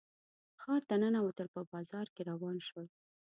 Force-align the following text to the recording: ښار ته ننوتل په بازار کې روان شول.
ښار 0.61 0.81
ته 0.89 0.95
ننوتل 1.01 1.47
په 1.55 1.61
بازار 1.71 2.05
کې 2.15 2.21
روان 2.29 2.57
شول. 2.67 2.87